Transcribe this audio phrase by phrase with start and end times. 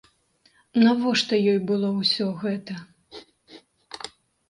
[0.83, 2.73] Навошта ёй было ўсё гэта?